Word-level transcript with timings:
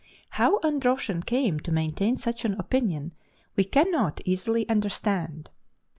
How 0.31 0.57
Androtion 0.63 1.23
came 1.23 1.59
to 1.59 1.71
maintain 1.71 2.17
such 2.17 2.43
an 2.43 2.55
opinion 2.55 3.13
we 3.55 3.63
cannot 3.65 4.19
easily 4.25 4.67
understand. 4.67 5.51